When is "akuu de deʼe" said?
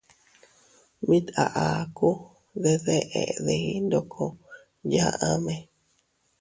1.65-3.21